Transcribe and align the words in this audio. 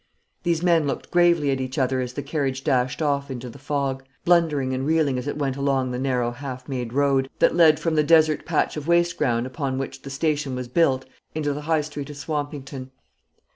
These 0.41 0.63
men 0.63 0.87
looked 0.87 1.11
gravely 1.11 1.51
at 1.51 1.61
each 1.61 1.77
other 1.77 2.01
as 2.01 2.13
the 2.13 2.23
carriage 2.23 2.63
dashed 2.63 3.03
off 3.03 3.29
into 3.29 3.51
the 3.51 3.59
fog, 3.59 4.03
blundering 4.25 4.73
and 4.73 4.83
reeling 4.83 5.19
as 5.19 5.27
it 5.27 5.37
went 5.37 5.55
along 5.57 5.91
the 5.91 5.99
narrow 5.99 6.31
half 6.31 6.67
made 6.67 6.91
road, 6.91 7.29
that 7.37 7.53
led 7.55 7.79
from 7.79 7.93
the 7.93 8.03
desert 8.03 8.43
patch 8.43 8.75
of 8.75 8.87
waste 8.87 9.15
ground 9.15 9.45
upon 9.45 9.77
which 9.77 10.01
the 10.01 10.09
station 10.09 10.55
was 10.55 10.67
built 10.67 11.05
into 11.35 11.53
the 11.53 11.61
high 11.61 11.81
street 11.81 12.09
of 12.09 12.17
Swampington. 12.17 12.89